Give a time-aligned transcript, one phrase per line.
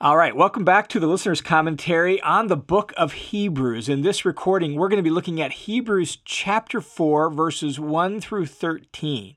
[0.00, 3.88] All right, welcome back to the listener's commentary on the book of Hebrews.
[3.88, 8.46] In this recording, we're going to be looking at Hebrews chapter 4, verses 1 through
[8.46, 9.36] 13.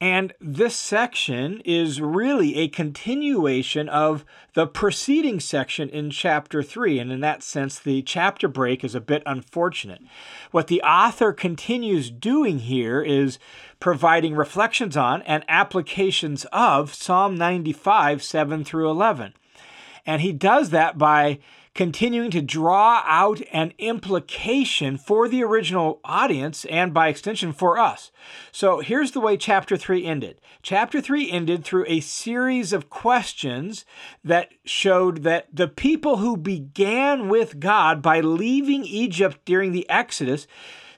[0.00, 4.24] And this section is really a continuation of
[4.54, 7.00] the preceding section in chapter 3.
[7.00, 10.02] And in that sense, the chapter break is a bit unfortunate.
[10.52, 13.40] What the author continues doing here is
[13.80, 19.34] providing reflections on and applications of Psalm 95, 7 through 11.
[20.10, 21.38] And he does that by
[21.72, 28.10] continuing to draw out an implication for the original audience and by extension for us.
[28.50, 30.40] So here's the way chapter 3 ended.
[30.62, 33.84] Chapter 3 ended through a series of questions
[34.24, 40.48] that showed that the people who began with God by leaving Egypt during the Exodus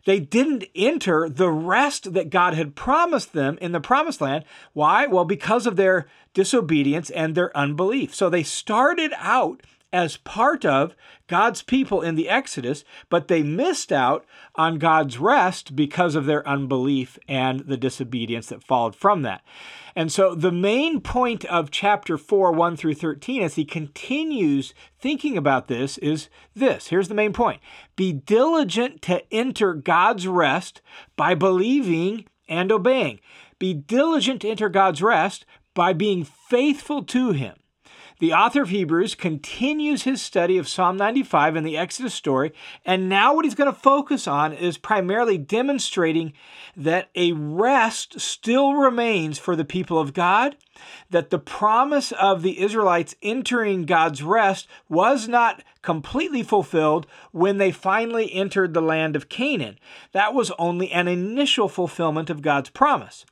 [0.04, 4.44] they didn't enter the rest that God had promised them in the promised land.
[4.72, 5.06] Why?
[5.06, 8.14] Well, because of their disobedience and their unbelief.
[8.14, 10.94] So they started out as part of
[11.26, 16.46] God's people in the Exodus, but they missed out on God's rest because of their
[16.48, 19.42] unbelief and the disobedience that followed from that.
[19.94, 25.36] And so the main point of chapter 4, 1 through 13, as he continues thinking
[25.36, 26.88] about this, is this.
[26.88, 27.60] Here's the main point
[27.96, 30.80] Be diligent to enter God's rest
[31.16, 33.20] by believing and obeying.
[33.58, 37.54] Be diligent to enter God's rest by being faithful to him.
[38.22, 42.52] The author of Hebrews continues his study of Psalm 95 and the Exodus story,
[42.84, 46.32] and now what he's going to focus on is primarily demonstrating
[46.76, 50.56] that a rest still remains for the people of God,
[51.10, 57.72] that the promise of the Israelites entering God's rest was not completely fulfilled when they
[57.72, 59.80] finally entered the land of Canaan.
[60.12, 63.26] That was only an initial fulfillment of God's promise.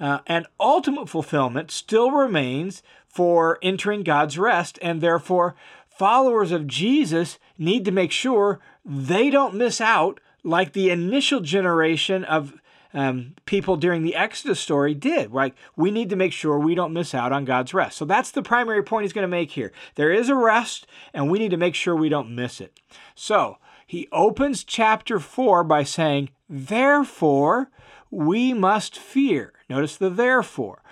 [0.00, 2.82] Uh, and ultimate fulfillment still remains
[3.12, 5.56] for entering God's rest, and therefore,
[5.88, 12.24] followers of Jesus need to make sure they don't miss out like the initial generation
[12.24, 12.54] of
[12.94, 15.32] um, people during the Exodus story did.
[15.32, 15.54] Right?
[15.76, 17.98] We need to make sure we don't miss out on God's rest.
[17.98, 19.72] So that's the primary point he's going to make here.
[19.96, 22.78] There is a rest, and we need to make sure we don't miss it.
[23.14, 27.70] So he opens chapter 4 by saying, Therefore,
[28.10, 29.52] we must fear.
[29.68, 30.82] Notice the therefore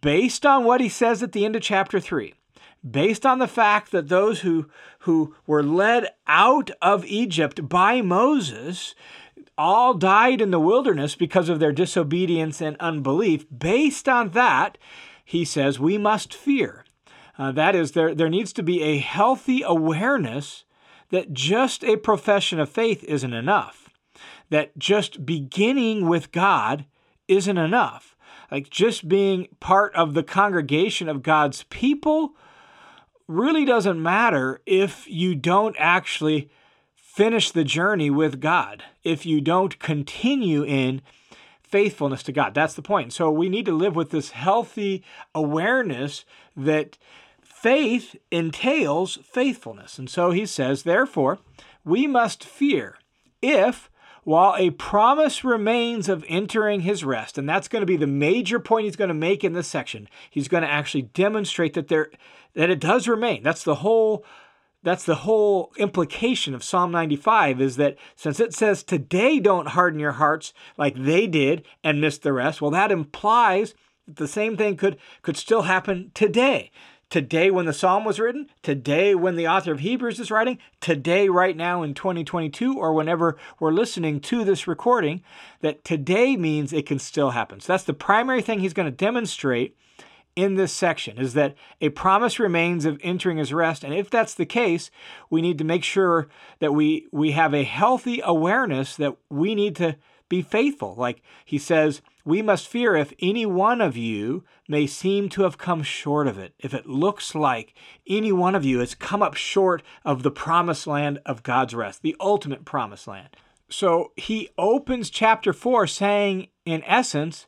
[0.00, 2.34] based on what he says at the end of chapter 3,
[2.88, 4.68] based on the fact that those who,
[5.00, 8.94] who were led out of Egypt by Moses
[9.58, 14.78] all died in the wilderness because of their disobedience and unbelief, based on that,
[15.24, 16.84] he says we must fear.
[17.38, 20.64] Uh, that is, there, there needs to be a healthy awareness
[21.10, 23.88] that just a profession of faith isn't enough,
[24.50, 26.86] that just beginning with God
[27.28, 28.09] isn't enough
[28.50, 32.34] like just being part of the congregation of God's people
[33.28, 36.50] really doesn't matter if you don't actually
[36.94, 41.02] finish the journey with God, if you don't continue in
[41.62, 42.54] faithfulness to God.
[42.54, 43.12] That's the point.
[43.12, 46.24] So we need to live with this healthy awareness
[46.56, 46.98] that
[47.42, 49.98] faith entails faithfulness.
[49.98, 51.38] And so he says, therefore,
[51.84, 52.96] we must fear
[53.40, 53.90] if
[54.30, 58.60] while a promise remains of entering his rest, and that's going to be the major
[58.60, 62.12] point he's going to make in this section, he's going to actually demonstrate that there
[62.54, 63.42] that it does remain.
[63.42, 64.24] That's the whole
[64.84, 69.98] that's the whole implication of Psalm 95 is that since it says today don't harden
[69.98, 73.74] your hearts like they did and miss the rest, well that implies
[74.06, 76.70] that the same thing could could still happen today
[77.10, 81.28] today when the psalm was written, today when the author of Hebrews is writing, today,
[81.28, 85.22] right now in 2022, or whenever we're listening to this recording,
[85.60, 87.60] that today means it can still happen.
[87.60, 89.76] So that's the primary thing he's going to demonstrate
[90.36, 94.32] in this section is that a promise remains of entering his rest and if that's
[94.32, 94.88] the case
[95.28, 96.28] we need to make sure
[96.60, 99.96] that we we have a healthy awareness that we need to
[100.28, 105.28] be faithful like he says we must fear if any one of you may seem
[105.30, 107.74] to have come short of it, if it looks like
[108.06, 112.02] any one of you has come up short of the promised land of God's rest,
[112.02, 113.30] the ultimate promised land.
[113.68, 117.46] So he opens chapter 4 saying, in essence,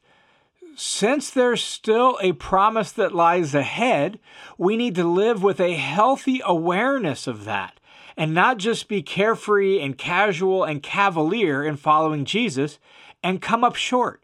[0.75, 4.19] since there's still a promise that lies ahead,
[4.58, 7.79] we need to live with a healthy awareness of that
[8.17, 12.81] and not just be carefree and casual and cavalier in following Jesus
[13.23, 14.23] and come up short.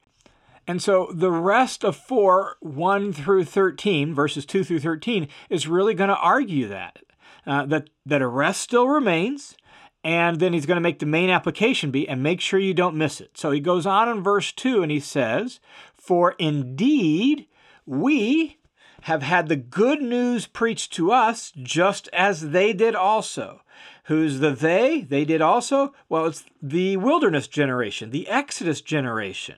[0.69, 5.95] And so the rest of 4, 1 through 13, verses 2 through 13, is really
[5.95, 6.99] going to argue that,
[7.47, 9.57] uh, that, that arrest still remains.
[10.05, 12.97] And then he's going to make the main application be, and make sure you don't
[12.97, 13.39] miss it.
[13.39, 15.59] So he goes on in verse 2 and he says,
[15.97, 17.47] For indeed
[17.87, 18.59] we,
[19.03, 23.63] have had the good news preached to us just as they did also.
[24.09, 25.03] Who's the they?
[25.03, 25.93] They did also?
[26.09, 29.57] Well, it's the wilderness generation, the Exodus generation.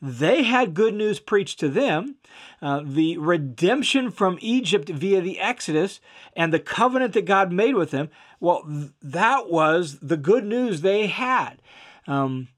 [0.00, 2.16] They had good news preached to them.
[2.60, 6.00] Uh, the redemption from Egypt via the Exodus
[6.34, 8.10] and the covenant that God made with them,
[8.40, 11.62] well, th- that was the good news they had.
[12.08, 12.48] Um,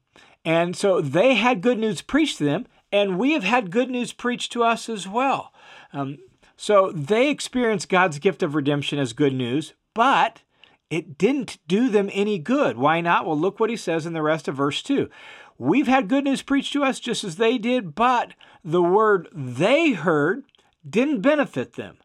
[0.43, 4.13] and so they had good news preached to them, and we have had good news
[4.13, 5.53] preached to us as well.
[5.93, 6.17] Um,
[6.57, 10.41] so they experienced God's gift of redemption as good news, but
[10.89, 12.77] it didn't do them any good.
[12.77, 13.25] Why not?
[13.25, 15.09] Well, look what he says in the rest of verse 2.
[15.57, 18.33] We've had good news preached to us just as they did, but
[18.63, 20.43] the word they heard
[20.87, 21.97] didn't benefit them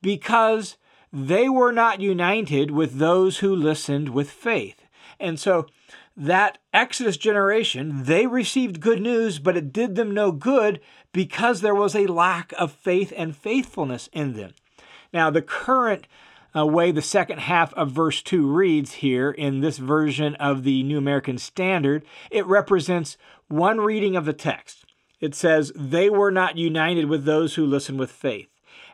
[0.00, 0.76] because
[1.12, 4.82] they were not united with those who listened with faith.
[5.20, 5.66] And so
[6.16, 10.80] that Exodus generation, they received good news, but it did them no good
[11.12, 14.54] because there was a lack of faith and faithfulness in them.
[15.12, 16.06] Now, the current
[16.56, 20.82] uh, way the second half of verse 2 reads here in this version of the
[20.82, 23.16] New American Standard, it represents
[23.48, 24.84] one reading of the text.
[25.20, 28.48] It says, They were not united with those who listen with faith.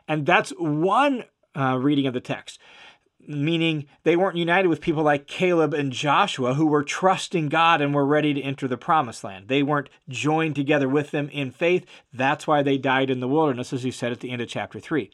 [0.07, 1.25] And that's one
[1.55, 2.59] uh, reading of the text,
[3.27, 7.93] meaning they weren't united with people like Caleb and Joshua who were trusting God and
[7.93, 9.47] were ready to enter the promised land.
[9.47, 11.85] They weren't joined together with them in faith.
[12.13, 14.79] That's why they died in the wilderness, as he said at the end of chapter
[14.79, 15.11] 3.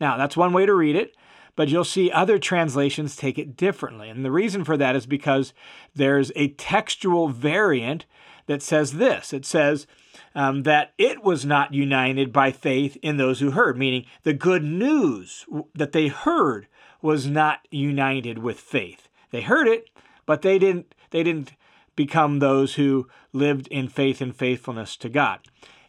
[0.00, 1.14] Now, that's one way to read it
[1.58, 4.08] but you'll see other translations take it differently.
[4.08, 5.52] And the reason for that is because
[5.92, 8.06] there's a textual variant
[8.46, 9.88] that says this it says
[10.36, 14.62] um, that it was not united by faith in those who heard, meaning the good
[14.62, 16.68] news that they heard
[17.02, 19.08] was not united with faith.
[19.32, 19.90] They heard it,
[20.26, 21.54] but they didn't, they didn't
[21.96, 25.40] become those who lived in faith and faithfulness to God.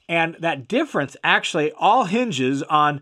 [0.07, 3.01] And that difference actually all hinges on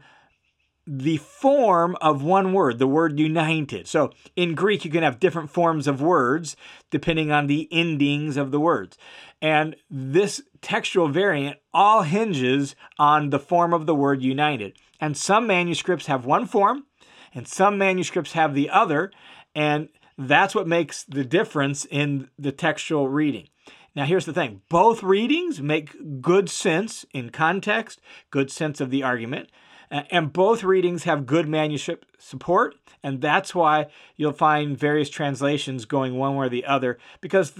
[0.87, 3.87] the form of one word, the word united.
[3.87, 6.55] So in Greek, you can have different forms of words
[6.89, 8.97] depending on the endings of the words.
[9.41, 14.77] And this textual variant all hinges on the form of the word united.
[14.99, 16.85] And some manuscripts have one form,
[17.33, 19.11] and some manuscripts have the other.
[19.53, 23.49] And that's what makes the difference in the textual reading.
[23.93, 27.99] Now, here's the thing both readings make good sense in context,
[28.31, 29.49] good sense of the argument.
[29.89, 33.87] And both readings have good manuscript support, and that's why
[34.17, 37.53] you'll find various translations going one way or the other because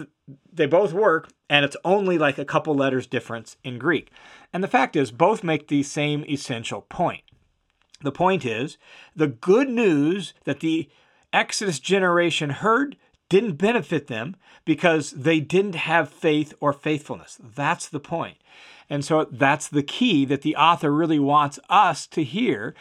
[0.51, 4.11] they both work, and it's only like a couple letters difference in Greek.
[4.51, 7.23] And the fact is, both make the same essential point.
[8.01, 8.77] The point is,
[9.15, 10.89] the good news that the
[11.31, 12.97] Exodus generation heard
[13.29, 14.35] didn't benefit them
[14.65, 17.37] because they didn't have faith or faithfulness.
[17.41, 18.37] That's the point.
[18.89, 22.73] And so that's the key that the author really wants us to hear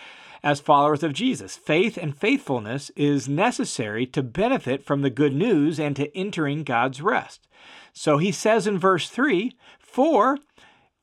[0.43, 1.57] as followers of Jesus.
[1.57, 7.03] Faith and faithfulness is necessary to benefit from the good news and to entering God's
[7.03, 7.47] rest.
[7.93, 10.39] So he says in verse 3 For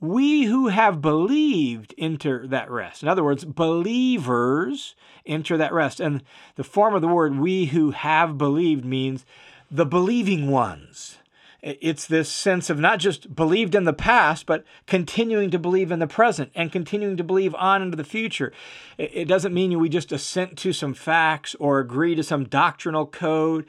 [0.04, 3.04] we who have believed enter that rest.
[3.04, 4.96] In other words, believers
[5.26, 6.02] enter that rest.
[6.02, 6.24] And
[6.56, 9.26] the form of the word we who have believed means
[9.72, 11.20] the believing ones.
[11.62, 16.00] It's this sense of not just believed in the past, but continuing to believe in
[16.00, 18.52] the present and continuing to believe on into the future.
[18.98, 23.66] It doesn't mean we just assent to some facts or agree to some doctrinal code.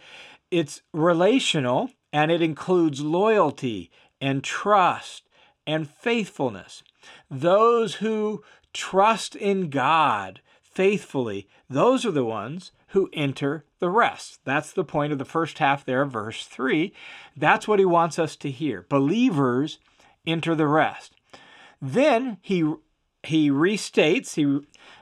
[0.50, 5.22] It's relational and it includes loyalty and trust
[5.66, 6.82] and faithfulness.
[7.30, 8.42] Those who
[8.72, 14.40] trust in God faithfully, those are the ones who enter the rest.
[14.44, 16.92] That's the point of the first half there verse 3.
[17.36, 18.86] That's what he wants us to hear.
[18.88, 19.78] Believers
[20.26, 21.12] enter the rest.
[21.80, 22.72] Then he
[23.24, 24.44] he restates, he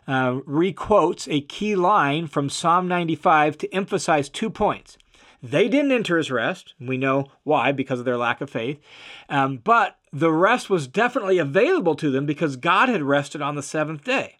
[0.06, 4.96] uh, requotes a key line from Psalm 95 to emphasize two points.
[5.42, 6.74] They didn't enter his rest.
[6.78, 8.80] We know why, because of their lack of faith.
[9.28, 13.62] Um, but the rest was definitely available to them because God had rested on the
[13.62, 14.38] seventh day.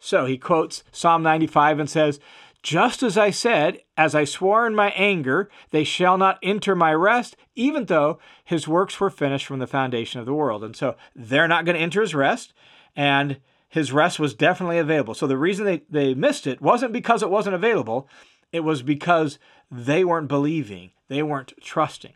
[0.00, 2.18] So he quotes Psalm 95 and says,
[2.62, 6.92] just as I said, as I swore in my anger, they shall not enter my
[6.92, 10.62] rest, even though his works were finished from the foundation of the world.
[10.62, 12.52] And so they're not going to enter his rest,
[12.94, 13.38] and
[13.68, 15.14] his rest was definitely available.
[15.14, 18.08] So the reason they, they missed it wasn't because it wasn't available,
[18.52, 19.38] it was because
[19.70, 22.12] they weren't believing, they weren't trusting.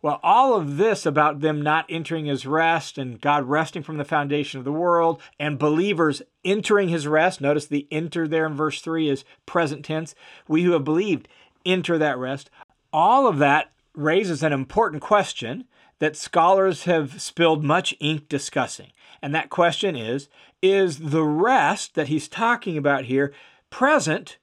[0.00, 4.04] Well, all of this about them not entering his rest and God resting from the
[4.04, 7.40] foundation of the world and believers entering his rest.
[7.40, 10.14] Notice the enter there in verse 3 is present tense.
[10.46, 11.26] We who have believed
[11.66, 12.48] enter that rest.
[12.92, 15.64] All of that raises an important question
[15.98, 18.92] that scholars have spilled much ink discussing.
[19.20, 20.28] And that question is
[20.62, 23.32] Is the rest that he's talking about here
[23.70, 24.38] present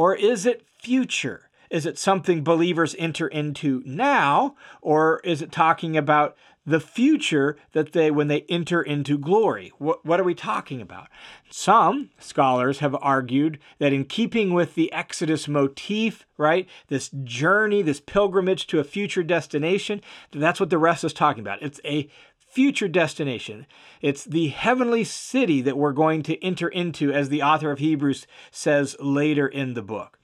[0.00, 1.50] or is it future?
[1.68, 7.92] Is it something believers enter into now, or is it talking about the future that
[7.92, 9.72] they when they enter into glory.
[9.78, 11.08] What, what are we talking about?
[11.50, 18.00] Some scholars have argued that in keeping with the Exodus motif, right, this journey, this
[18.00, 20.00] pilgrimage to a future destination,
[20.32, 21.62] that's what the rest is talking about.
[21.62, 22.08] It's a
[22.50, 23.66] future destination.
[24.00, 28.26] It's the heavenly city that we're going to enter into, as the author of Hebrews
[28.50, 30.18] says later in the book.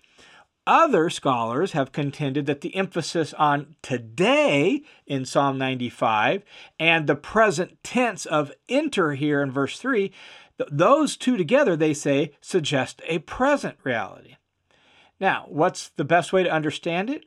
[0.67, 6.43] Other scholars have contended that the emphasis on today in Psalm 95
[6.81, 10.13] and the present tense of enter here in verse 3,
[10.69, 14.35] those two together, they say, suggest a present reality.
[15.21, 17.25] Now, what's the best way to understand it?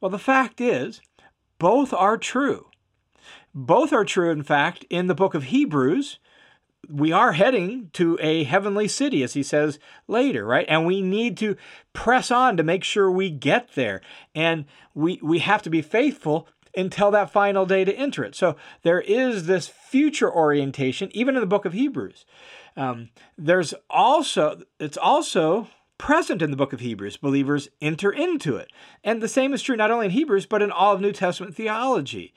[0.00, 1.00] Well, the fact is,
[1.58, 2.67] both are true.
[3.60, 6.20] Both are true, in fact, in the book of Hebrews,
[6.88, 10.64] we are heading to a heavenly city, as he says later, right?
[10.68, 11.56] And we need to
[11.92, 14.00] press on to make sure we get there.
[14.32, 16.46] And we, we have to be faithful
[16.76, 18.36] until that final day to enter it.
[18.36, 22.24] So there is this future orientation, even in the book of Hebrews.
[22.76, 25.66] Um, there's also, it's also
[25.98, 27.16] present in the book of Hebrews.
[27.16, 28.70] Believers enter into it.
[29.02, 31.56] And the same is true not only in Hebrews, but in all of New Testament
[31.56, 32.32] theology.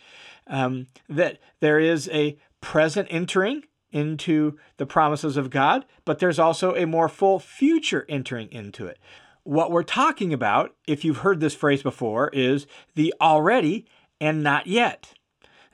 [0.51, 6.75] Um, that there is a present entering into the promises of God, but there's also
[6.75, 8.99] a more full future entering into it.
[9.43, 13.87] What we're talking about, if you've heard this phrase before, is the already
[14.19, 15.13] and not yet.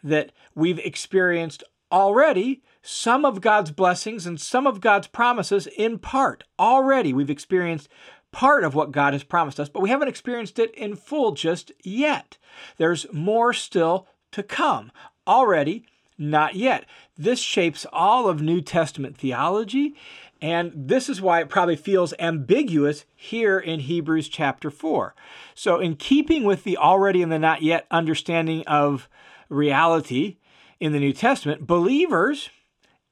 [0.03, 6.43] That we've experienced already some of God's blessings and some of God's promises in part.
[6.57, 7.89] Already we've experienced
[8.31, 11.72] part of what God has promised us, but we haven't experienced it in full just
[11.84, 12.38] yet.
[12.77, 14.07] There's more still
[14.38, 14.91] to come.
[15.27, 15.84] Already
[16.17, 16.86] not yet.
[17.17, 19.96] This shapes all of New Testament theology,
[20.41, 25.15] and this is why it probably feels ambiguous here in Hebrews chapter 4.
[25.53, 29.10] So, in keeping with the already and the not yet understanding of
[29.50, 30.38] reality
[30.79, 32.50] in the New Testament, believers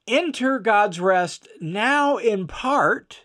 [0.08, 3.22] enter God's rest now in part,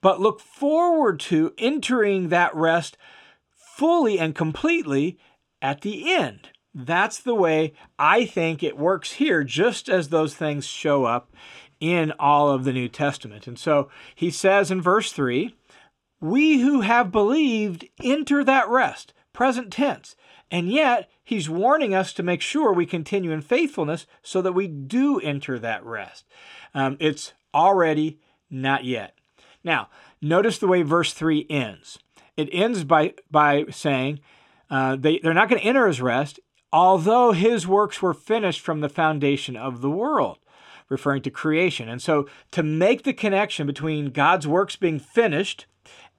[0.00, 2.96] but look forward to entering that rest
[3.54, 5.18] fully and completely
[5.60, 6.48] at the end.
[6.80, 11.32] That's the way I think it works here, just as those things show up
[11.80, 13.48] in all of the New Testament.
[13.48, 15.56] And so he says in verse 3
[16.20, 20.14] We who have believed enter that rest, present tense.
[20.52, 24.68] And yet, he's warning us to make sure we continue in faithfulness so that we
[24.68, 26.26] do enter that rest.
[26.74, 29.14] Um, it's already, not yet.
[29.64, 29.88] Now,
[30.22, 31.98] notice the way verse 3 ends.
[32.36, 34.20] It ends by, by saying,
[34.70, 36.38] uh, they, they're not going to enter his rest
[36.72, 40.38] although his works were finished from the foundation of the world,
[40.88, 41.88] referring to creation.
[41.88, 45.66] And so to make the connection between God's works being finished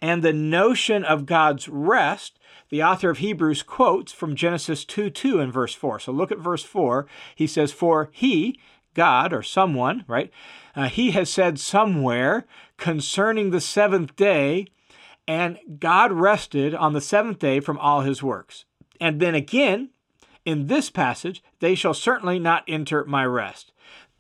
[0.01, 2.39] and the notion of God's rest,
[2.69, 5.99] the author of Hebrews quotes from Genesis 2 2 in verse 4.
[5.99, 7.07] So look at verse 4.
[7.35, 8.59] He says, For he,
[8.93, 10.31] God or someone, right,
[10.75, 12.45] uh, he has said somewhere
[12.77, 14.67] concerning the seventh day,
[15.27, 18.65] and God rested on the seventh day from all his works.
[19.01, 19.89] And then again,
[20.45, 23.71] in this passage, they shall certainly not enter my rest.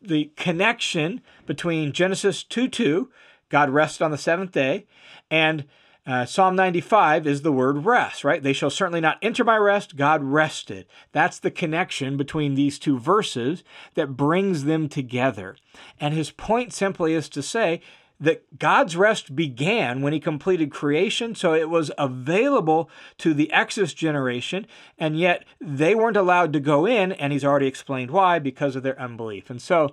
[0.01, 3.09] The connection between Genesis 2 2,
[3.49, 4.85] God rested on the seventh day,
[5.29, 5.65] and
[6.05, 8.41] uh, Psalm 95 is the word rest, right?
[8.41, 9.95] They shall certainly not enter my rest.
[9.95, 10.87] God rested.
[11.11, 15.55] That's the connection between these two verses that brings them together.
[15.99, 17.81] And his point simply is to say
[18.19, 23.93] that God's rest began when he completed creation, so it was available to the Exodus
[23.93, 28.75] generation, and yet they weren't allowed to go in, and he's already explained why because
[28.75, 29.49] of their unbelief.
[29.49, 29.91] And so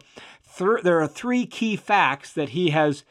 [0.59, 3.05] th- there are three key facts that he has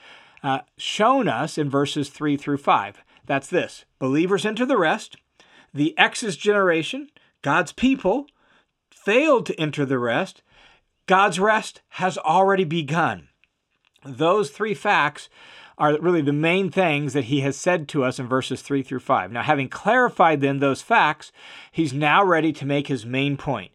[0.44, 3.02] uh, shown us in verses 3 through 5.
[3.26, 5.18] That's this believers enter the rest,
[5.74, 7.10] the Exodus generation,
[7.42, 8.28] God's people,
[8.92, 10.44] failed to enter the rest.
[11.08, 13.30] God's rest has already begun.
[14.06, 15.30] Those three facts
[15.78, 19.00] are really the main things that he has said to us in verses 3 through
[19.00, 19.32] 5.
[19.32, 21.32] Now, having clarified then those facts,
[21.72, 23.72] he's now ready to make his main point.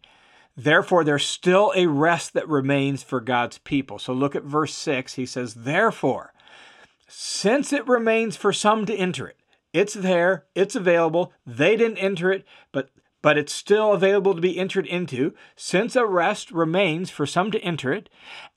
[0.57, 3.99] Therefore, there's still a rest that remains for God's people.
[3.99, 5.13] So look at verse 6.
[5.13, 6.33] He says, Therefore,
[7.07, 9.37] since it remains for some to enter it,
[9.73, 11.33] it's there, it's available.
[11.45, 12.89] They didn't enter it, but
[13.21, 17.59] but it's still available to be entered into, since a rest remains for some to
[17.61, 18.09] enter it,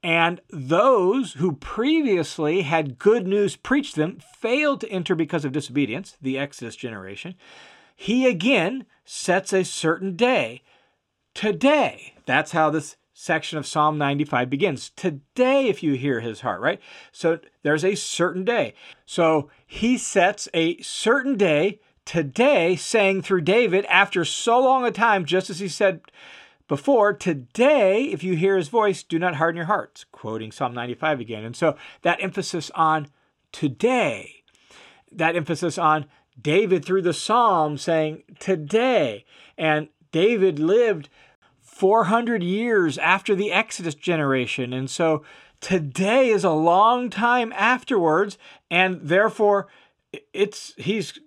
[0.03, 6.17] and those who previously had good news preached them failed to enter because of disobedience,
[6.21, 7.35] the Exodus generation,
[7.95, 10.63] he again sets a certain day,
[11.35, 12.15] today.
[12.27, 14.91] That's how this section of Psalm 95 begins.
[14.91, 16.81] Today, if you hear his heart, right?
[17.13, 18.75] So there's a certain day.
[19.07, 25.25] So he sets a certain day today, saying through David, after so long a time,
[25.25, 26.01] just as he said
[26.69, 31.21] before, today, if you hear his voice, do not harden your hearts, quoting Psalm 95
[31.21, 31.45] again.
[31.45, 33.09] And so that emphasis on
[33.53, 34.43] today,
[35.13, 36.07] that emphasis on
[36.41, 39.25] David through the psalm saying today.
[39.57, 41.09] And David lived
[41.61, 44.73] 400 years after the Exodus generation.
[44.73, 45.25] And so
[45.61, 48.39] today is a long time afterwards.
[48.71, 49.69] And therefore,
[50.33, 51.19] it's he's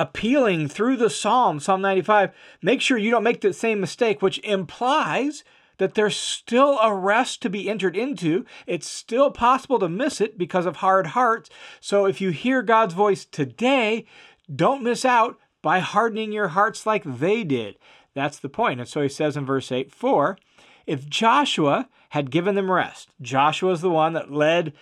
[0.00, 2.30] appealing through the psalm, Psalm 95.
[2.62, 5.44] Make sure you don't make the same mistake, which implies
[5.76, 8.46] that there's still a rest to be entered into.
[8.66, 11.50] It's still possible to miss it because of hard hearts.
[11.80, 14.06] So if you hear God's voice today,
[14.54, 17.76] don't miss out by hardening your hearts like they did.
[18.14, 18.80] That's the point.
[18.80, 20.38] And so he says in verse 8 For
[20.86, 24.72] if Joshua had given them rest, Joshua is the one that led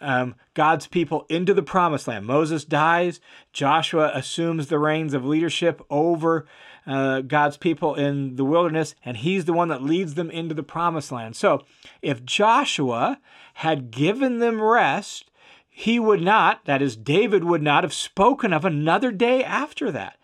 [0.00, 2.26] um, God's people into the promised land.
[2.26, 3.20] Moses dies,
[3.52, 6.46] Joshua assumes the reins of leadership over
[6.86, 10.62] uh, God's people in the wilderness, and he's the one that leads them into the
[10.62, 11.34] promised land.
[11.36, 11.64] So
[12.02, 13.18] if Joshua
[13.54, 15.30] had given them rest,
[15.68, 20.16] he would not, that is, David would not have spoken of another day after that.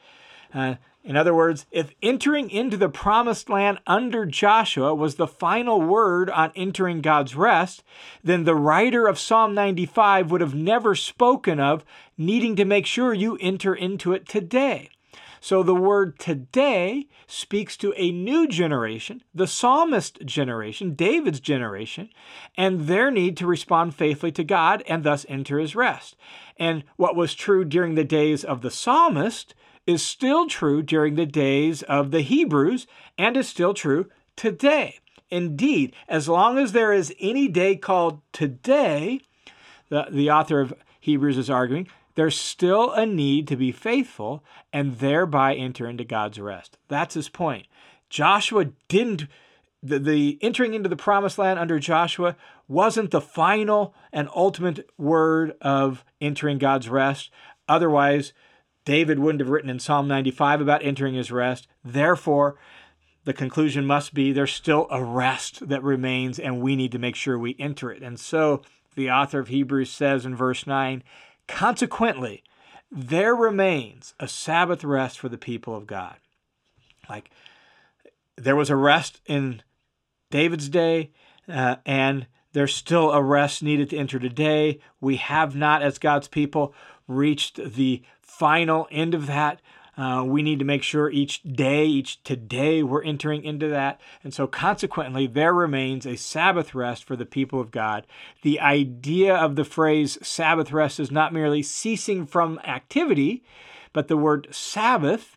[0.54, 5.80] Uh, in other words, if entering into the promised land under Joshua was the final
[5.80, 7.82] word on entering God's rest,
[8.22, 11.84] then the writer of Psalm 95 would have never spoken of
[12.16, 14.90] needing to make sure you enter into it today.
[15.40, 22.10] So the word today speaks to a new generation, the psalmist generation, David's generation,
[22.56, 26.14] and their need to respond faithfully to God and thus enter his rest.
[26.56, 31.26] And what was true during the days of the psalmist is still true during the
[31.26, 32.86] days of the Hebrews
[33.18, 34.98] and is still true today.
[35.30, 39.20] Indeed, as long as there is any day called today,
[39.88, 44.98] the, the author of Hebrews is arguing, there's still a need to be faithful and
[44.98, 46.76] thereby enter into God's rest.
[46.88, 47.66] That's his point.
[48.10, 49.26] Joshua didn't,
[49.82, 52.36] the, the entering into the promised land under Joshua
[52.68, 57.30] wasn't the final and ultimate word of entering God's rest.
[57.68, 58.34] Otherwise,
[58.84, 61.68] David wouldn't have written in Psalm 95 about entering his rest.
[61.84, 62.56] Therefore,
[63.24, 67.14] the conclusion must be there's still a rest that remains, and we need to make
[67.14, 68.02] sure we enter it.
[68.02, 68.62] And so
[68.94, 71.02] the author of Hebrews says in verse 9,
[71.46, 72.42] consequently,
[72.90, 76.16] there remains a Sabbath rest for the people of God.
[77.08, 77.30] Like
[78.36, 79.62] there was a rest in
[80.30, 81.10] David's day,
[81.48, 84.80] uh, and there's still a rest needed to enter today.
[85.00, 86.74] We have not, as God's people,
[87.16, 89.60] reached the final end of that.
[89.96, 94.00] Uh, we need to make sure each day, each today, we're entering into that.
[94.24, 98.06] And so, consequently, there remains a Sabbath rest for the people of God.
[98.40, 103.44] The idea of the phrase Sabbath rest is not merely ceasing from activity,
[103.92, 105.36] but the word Sabbath,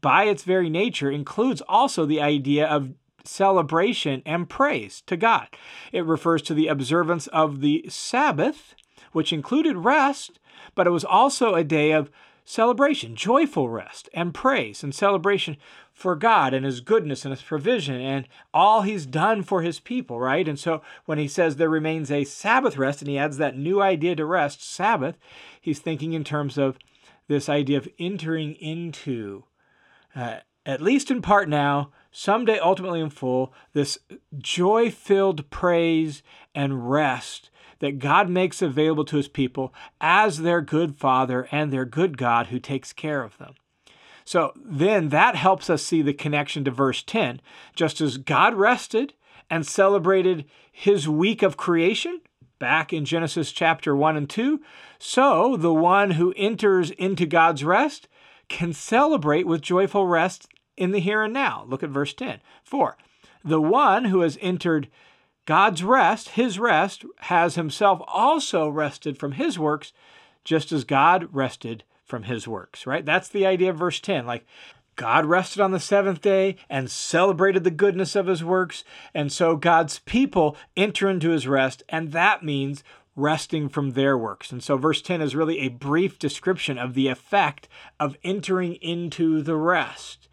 [0.00, 5.46] by its very nature, includes also the idea of celebration and praise to God.
[5.92, 8.74] It refers to the observance of the Sabbath,
[9.12, 10.38] which included rest,
[10.74, 12.10] but it was also a day of
[12.44, 15.56] celebration, joyful rest, and praise and celebration
[15.92, 20.18] for God and His goodness and His provision and all He's done for His people,
[20.18, 20.48] right?
[20.48, 23.80] And so when He says there remains a Sabbath rest and He adds that new
[23.80, 25.16] idea to rest, Sabbath,
[25.60, 26.78] He's thinking in terms of
[27.28, 29.44] this idea of entering into,
[30.16, 33.98] uh, at least in part now, someday ultimately in full, this
[34.38, 36.22] joy filled praise
[36.54, 37.50] and rest
[37.82, 42.46] that God makes available to his people as their good Father and their good God
[42.46, 43.54] who takes care of them.
[44.24, 47.40] So then that helps us see the connection to verse 10.
[47.74, 49.14] Just as God rested
[49.50, 52.20] and celebrated his week of creation
[52.60, 54.60] back in Genesis chapter 1 and 2,
[55.00, 58.06] so the one who enters into God's rest
[58.48, 61.64] can celebrate with joyful rest in the here and now.
[61.66, 62.38] Look at verse 10.
[62.62, 62.96] For
[63.44, 64.86] the one who has entered
[65.44, 69.92] God's rest, his rest, has himself also rested from his works,
[70.44, 73.04] just as God rested from his works, right?
[73.04, 74.26] That's the idea of verse 10.
[74.26, 74.46] Like,
[74.96, 78.84] God rested on the seventh day and celebrated the goodness of his works.
[79.14, 82.84] And so God's people enter into his rest, and that means
[83.16, 84.52] resting from their works.
[84.52, 89.42] And so verse 10 is really a brief description of the effect of entering into
[89.42, 90.28] the rest.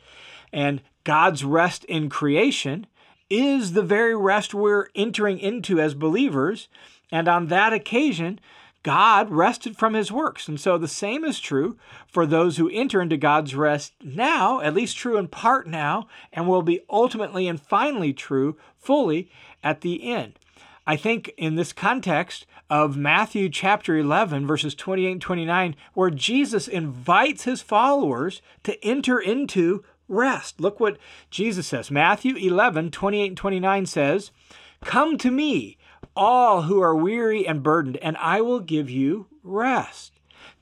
[0.52, 2.88] And God's rest in creation
[3.29, 6.67] is the very rest we're entering into as believers.
[7.11, 8.39] And on that occasion,
[8.81, 10.47] God rested from his works.
[10.47, 14.73] And so the same is true for those who enter into God's rest now, at
[14.73, 19.29] least true in part now, and will be ultimately and finally true fully
[19.63, 20.39] at the end.
[20.87, 26.67] I think in this context of Matthew chapter 11, verses 28 and 29, where Jesus
[26.67, 30.60] invites his followers to enter into rest.
[30.60, 30.98] Look what
[31.30, 31.89] Jesus says.
[31.89, 34.32] Matthew 11, 28 and 29 says,
[34.84, 35.78] Come to me
[36.15, 40.13] all who are weary and burdened, and I will give you rest.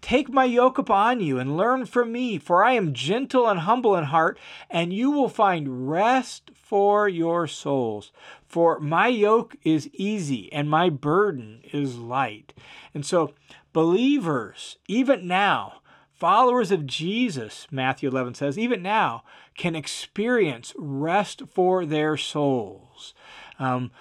[0.02, 3.96] Take my yoke upon you and learn from me, for I am gentle and humble
[3.96, 4.38] in heart,
[4.70, 8.12] and you will find rest for your souls.
[8.48, 12.54] For my yoke is easy and my burden is light.
[12.94, 13.34] And so,
[13.74, 15.82] believers, even now,
[16.17, 19.23] followers of Jesus, Matthew 11 says, even now,
[19.56, 23.13] can experience rest for their souls.
[23.60, 23.91] Um,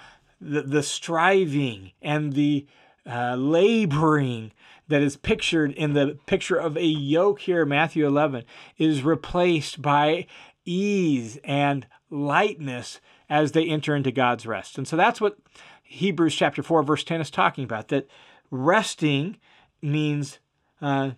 [0.41, 2.67] the, the striving and the
[3.07, 4.53] uh, laboring
[4.89, 8.45] that is pictured in the picture of a yoke here, Matthew 11,
[8.79, 10.27] is replaced by
[10.65, 14.79] ease and lightness as they enter into God's rest.
[14.79, 15.39] And so that's what
[15.83, 18.09] Hebrews chapter 4, verse 10 is talking about that
[18.51, 19.37] resting
[19.83, 20.39] means
[20.81, 21.13] uh,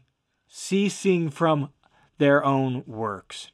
[0.49, 1.71] ceasing from
[2.19, 3.51] their own works.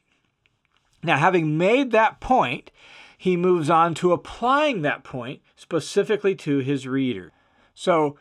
[1.03, 2.71] Now, having made that point,
[3.17, 7.31] he moves on to applying that point specifically to his reader.
[7.73, 8.17] So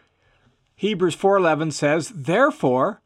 [0.76, 3.00] Hebrews 4:11 says, "Therefore,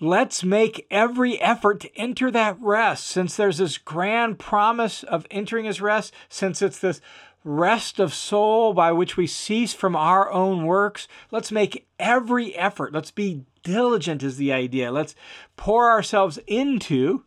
[0.00, 5.64] let's make every effort to enter that rest, since there's this grand promise of entering
[5.64, 7.00] his rest, since it's this
[7.44, 11.06] rest of soul by which we cease from our own works.
[11.30, 12.92] Let's make every effort.
[12.92, 14.90] Let's be diligent, is the idea.
[14.90, 15.14] Let's
[15.56, 17.22] pour ourselves into,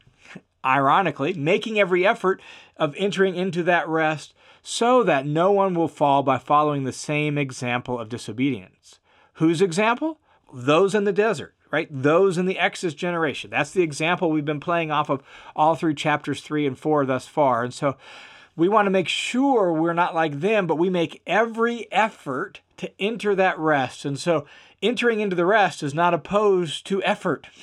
[0.66, 2.42] ironically, making every effort
[2.76, 7.38] of entering into that rest so that no one will fall by following the same
[7.38, 9.00] example of disobedience.
[9.34, 10.20] Whose example?
[10.52, 11.88] Those in the desert, right?
[11.92, 13.52] Those in the Exodus generation.
[13.52, 15.22] That's the example we've been playing off of
[15.56, 17.64] all through chapters 3 and 4 thus far.
[17.64, 17.98] And so
[18.58, 22.92] we want to make sure we're not like them, but we make every effort to
[23.00, 24.04] enter that rest.
[24.04, 24.46] And so
[24.82, 27.48] entering into the rest is not opposed to effort.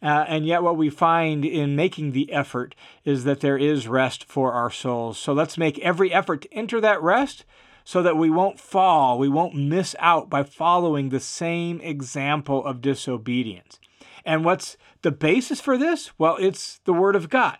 [0.00, 4.22] Uh, and yet, what we find in making the effort is that there is rest
[4.22, 5.18] for our souls.
[5.18, 7.44] So let's make every effort to enter that rest
[7.82, 12.80] so that we won't fall, we won't miss out by following the same example of
[12.80, 13.80] disobedience.
[14.24, 16.12] And what's the basis for this?
[16.16, 17.56] Well, it's the Word of God.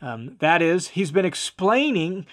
[0.00, 2.26] Um, that is, he's been explaining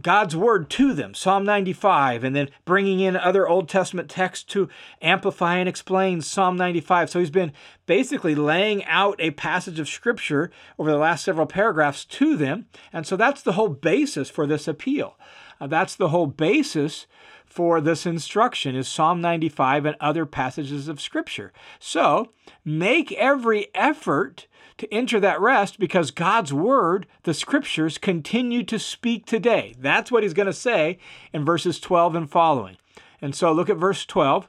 [0.00, 4.68] God's word to them, Psalm 95, and then bringing in other Old Testament texts to
[5.00, 7.10] amplify and explain Psalm 95.
[7.10, 7.52] So he's been
[7.86, 12.66] basically laying out a passage of scripture over the last several paragraphs to them.
[12.92, 15.16] And so that's the whole basis for this appeal.
[15.60, 17.06] Uh, that's the whole basis
[17.44, 21.52] for this instruction is Psalm 95 and other passages of scripture.
[21.80, 22.30] So
[22.64, 24.46] make every effort
[24.80, 29.74] to enter that rest because God's word, the scriptures, continue to speak today.
[29.78, 30.98] That's what he's going to say
[31.32, 32.76] in verses 12 and following.
[33.22, 34.48] And so look at verse 12.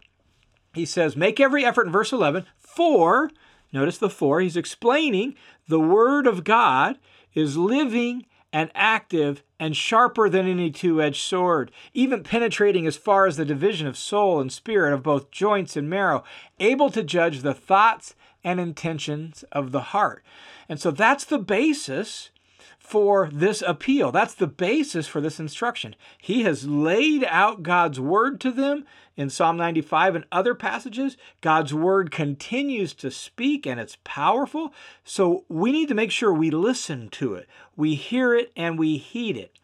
[0.74, 3.30] He says, Make every effort in verse 11, for,
[3.74, 5.36] notice the for, he's explaining
[5.68, 6.98] the word of God
[7.34, 13.28] is living and active and sharper than any two edged sword, even penetrating as far
[13.28, 16.24] as the division of soul and spirit, of both joints and marrow,
[16.60, 20.24] able to judge the thoughts and intentions of the heart.
[20.68, 22.30] And so that's the basis
[22.78, 24.12] for this appeal.
[24.12, 25.96] That's the basis for this instruction.
[26.18, 31.16] He has laid out God's word to them in Psalm 95 and other passages.
[31.42, 34.74] God's word continues to speak and it's powerful.
[35.06, 38.98] So we need to make sure we listen to it, we hear it, and we
[38.98, 39.58] heed it.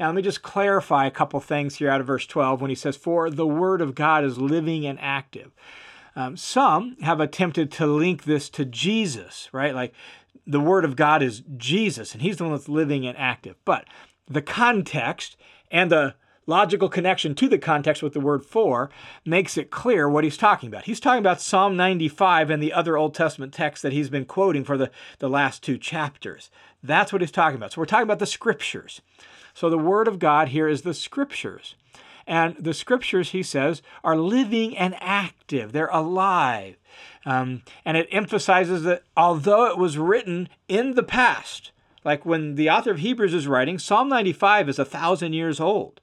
[0.00, 2.74] Now, let me just clarify a couple things here out of verse 12 when he
[2.74, 5.52] says, For the word of God is living and active.
[6.14, 9.74] Um, some have attempted to link this to Jesus, right?
[9.74, 9.94] Like
[10.46, 13.56] the Word of God is Jesus, and He's the one that's living and active.
[13.64, 13.86] But
[14.28, 15.36] the context
[15.70, 16.14] and the
[16.46, 18.90] logical connection to the context with the word for
[19.24, 20.84] makes it clear what he's talking about.
[20.84, 24.64] He's talking about Psalm 95 and the other Old Testament texts that he's been quoting
[24.64, 26.50] for the, the last two chapters.
[26.82, 27.72] That's what he's talking about.
[27.72, 29.00] So we're talking about the scriptures.
[29.54, 31.76] So the word of God here is the scriptures.
[32.26, 36.76] And the scriptures, he says, are living and active, they're alive.
[37.24, 41.72] Um, and it emphasizes that although it was written in the past,
[42.04, 46.00] like when the author of Hebrews is writing, Psalm 95 is a thousand years old.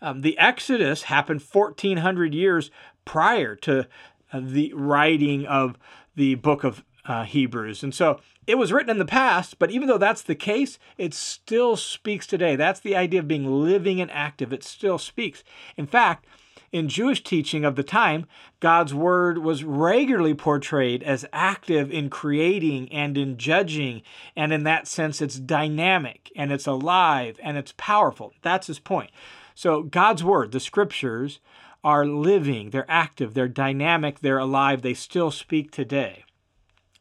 [0.00, 2.70] Um, the Exodus happened 1400 years
[3.04, 3.86] prior to
[4.32, 5.78] uh, the writing of
[6.16, 7.82] the book of uh, Hebrews.
[7.82, 11.14] And so it was written in the past, but even though that's the case, it
[11.14, 12.56] still speaks today.
[12.56, 14.52] That's the idea of being living and active.
[14.52, 15.44] It still speaks.
[15.76, 16.26] In fact,
[16.72, 18.26] in Jewish teaching of the time,
[18.58, 24.02] God's word was regularly portrayed as active in creating and in judging,
[24.34, 28.32] and in that sense, it's dynamic and it's alive and it's powerful.
[28.40, 29.10] That's his point.
[29.54, 31.40] So, God's word, the scriptures,
[31.84, 36.24] are living, they're active, they're dynamic, they're alive, they still speak today.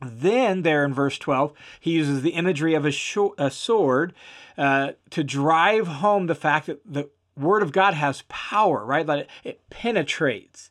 [0.04, 2.94] Then, there in verse 12, he uses the imagery of a,
[3.38, 4.14] a sword
[4.58, 9.06] uh, to drive home the fact that the Word of God has power, right?
[9.06, 10.70] That it, it penetrates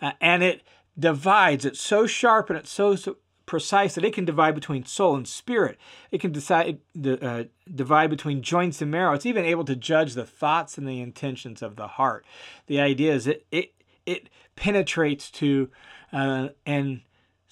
[0.00, 0.62] uh, and it
[0.98, 1.64] divides.
[1.64, 3.16] It's so sharp and it's so, so,
[3.46, 5.78] precise that it can divide between soul and spirit.
[6.10, 9.12] It can decide, uh, divide between joints and marrow.
[9.12, 12.24] It's even able to judge the thoughts and the intentions of the heart.
[12.66, 13.74] The idea is it it
[14.06, 15.70] it penetrates to
[16.12, 17.02] uh, and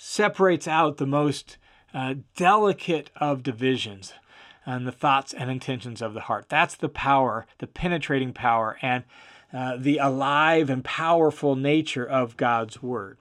[0.03, 1.59] separates out the most
[1.93, 4.15] uh, delicate of divisions
[4.65, 6.47] and the thoughts and intentions of the heart.
[6.49, 9.05] That's the power, the penetrating power, and
[9.53, 13.19] uh, the alive and powerful nature of God's word.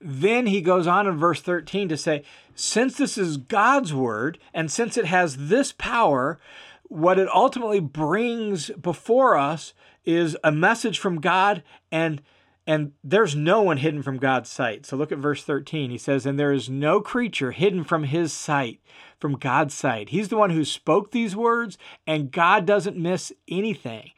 [0.00, 2.22] Then he goes on in verse 13 to say,
[2.54, 6.38] since this is God's word, and since it has this power,
[6.84, 12.22] what it ultimately brings before us is a message from God and
[12.66, 14.86] and there's no one hidden from God's sight.
[14.86, 15.90] So look at verse 13.
[15.90, 18.80] He says, And there is no creature hidden from his sight,
[19.18, 20.10] from God's sight.
[20.10, 24.10] He's the one who spoke these words, and God doesn't miss anything.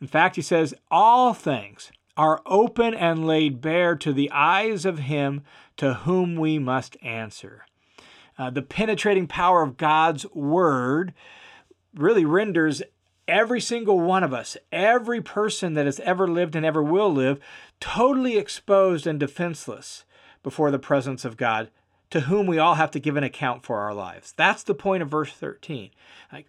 [0.00, 5.00] In fact, he says, All things are open and laid bare to the eyes of
[5.00, 5.42] him
[5.76, 7.64] to whom we must answer.
[8.36, 11.12] Uh, the penetrating power of God's word
[11.94, 12.82] really renders
[13.28, 17.38] every single one of us, every person that has ever lived and ever will live,
[17.78, 20.04] totally exposed and defenseless
[20.42, 21.70] before the presence of God,
[22.10, 24.32] to whom we all have to give an account for our lives.
[24.36, 25.90] That's the point of verse 13.
[26.32, 26.46] Like,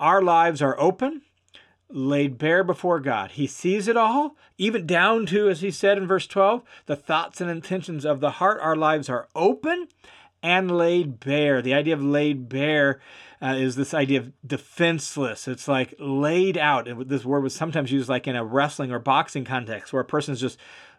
[0.00, 1.22] our lives are open,
[1.90, 3.32] laid bare before God.
[3.32, 7.40] He sees it all, even down to, as he said in verse 12, the thoughts
[7.40, 8.58] and intentions of the heart.
[8.62, 9.88] Our lives are open
[10.42, 11.62] and laid bare.
[11.62, 13.00] The idea of laid bare
[13.40, 15.48] uh, is this idea of defenseless.
[15.48, 16.88] It's like laid out.
[16.88, 20.06] And this word was sometimes used like in a wrestling or boxing context where a
[20.06, 20.58] person's just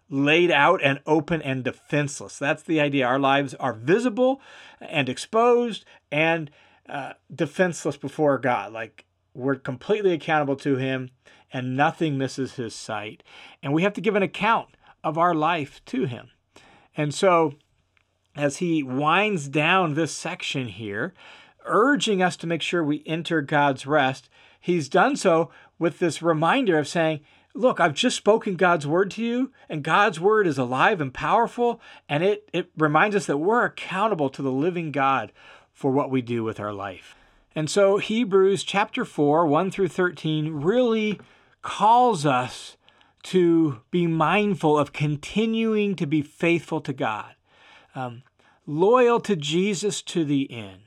[0.09, 2.37] laid out and open and defenseless.
[2.37, 3.05] That's the idea.
[3.05, 4.41] Our lives are visible
[4.79, 6.49] and exposed and
[6.87, 8.71] uh, defenseless before God.
[8.71, 11.09] Like we're completely accountable to Him
[11.51, 13.23] and nothing misses His sight.
[13.61, 14.69] And we have to give an account
[15.03, 16.29] of our life to Him.
[16.95, 17.53] And so,
[18.37, 21.13] as He winds down this section here,
[21.65, 26.77] urging us to make sure we enter God's rest, he's done so with this reminder
[26.77, 27.21] of saying,
[27.53, 31.81] Look, I've just spoken God's word to you, and God's word is alive and powerful,
[32.07, 35.31] and it, it reminds us that we're accountable to the living God
[35.73, 37.15] for what we do with our life.
[37.55, 41.19] And so Hebrews chapter 4, 1 through 13, really
[41.63, 42.77] calls us
[43.23, 47.33] to be mindful of continuing to be faithful to God,
[47.97, 48.23] um,
[48.65, 50.81] loyal to Jesus to the end.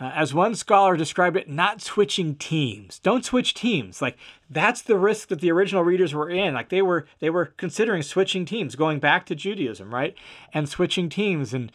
[0.00, 2.98] Uh, as one scholar described it, not switching teams.
[3.00, 4.00] Don't switch teams.
[4.00, 4.16] Like
[4.48, 6.54] that's the risk that the original readers were in.
[6.54, 10.14] Like they were they were considering switching teams, going back to Judaism, right?
[10.52, 11.70] And switching teams and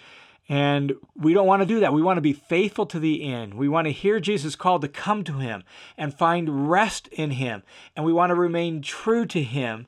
[0.49, 1.93] and we don't want to do that.
[1.93, 3.53] We want to be faithful to the end.
[3.53, 5.63] We want to hear Jesus' call to come to him
[5.97, 7.63] and find rest in him.
[7.95, 9.87] And we want to remain true to him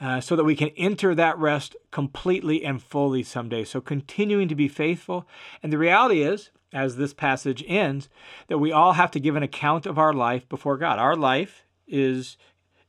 [0.00, 3.64] uh, so that we can enter that rest completely and fully someday.
[3.64, 5.26] So continuing to be faithful.
[5.62, 8.08] And the reality is, as this passage ends,
[8.48, 10.98] that we all have to give an account of our life before God.
[10.98, 12.36] Our life is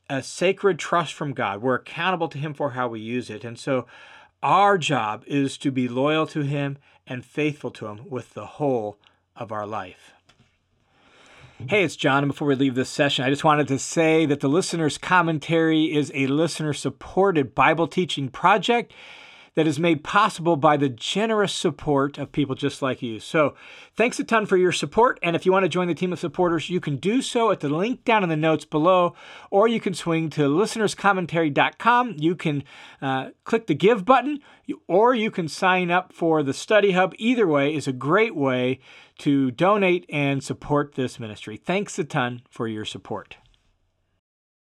[0.09, 1.61] a sacred trust from God.
[1.61, 3.43] We're accountable to Him for how we use it.
[3.43, 3.87] And so
[4.43, 8.97] our job is to be loyal to Him and faithful to Him with the whole
[9.35, 10.13] of our life.
[11.69, 12.23] Hey, it's John.
[12.23, 15.93] And before we leave this session, I just wanted to say that the listener's commentary
[15.93, 18.93] is a listener supported Bible teaching project
[19.55, 23.19] that is made possible by the generous support of people just like you.
[23.19, 23.55] So,
[23.95, 25.19] thanks a ton for your support.
[25.21, 27.59] And if you want to join the team of supporters, you can do so at
[27.59, 29.13] the link down in the notes below,
[29.49, 32.15] or you can swing to listenerscommentary.com.
[32.17, 32.63] You can
[33.01, 34.39] uh, click the give button,
[34.87, 37.13] or you can sign up for the study hub.
[37.17, 38.79] Either way is a great way
[39.19, 41.57] to donate and support this ministry.
[41.57, 43.37] Thanks a ton for your support.